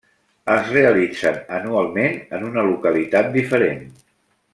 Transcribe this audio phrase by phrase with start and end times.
[0.53, 3.85] Es realitzen anualment en una localitat diferent.